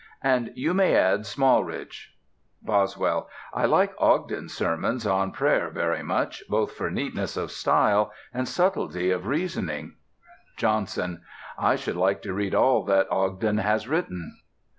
And 0.23 0.51
you 0.55 0.73
may 0.73 0.95
add 0.95 1.27
Smalridge. 1.27 2.15
BOSWELL: 2.63 3.29
I 3.53 3.65
like 3.67 3.93
Ogden's 3.99 4.51
Sermons 4.51 5.05
on 5.05 5.31
Prayer 5.31 5.69
very 5.69 6.01
much, 6.01 6.43
both 6.49 6.71
for 6.71 6.89
neatness 6.89 7.37
of 7.37 7.51
style 7.51 8.11
and 8.33 8.47
subtility 8.47 9.11
of 9.11 9.27
reasoning. 9.27 9.97
JOHNSON: 10.57 11.21
I 11.55 11.75
should 11.75 11.97
like 11.97 12.23
to 12.23 12.33
read 12.33 12.55
all 12.55 12.83
that 12.85 13.11
Ogden 13.11 13.59
has 13.59 13.87
written. 13.87 14.39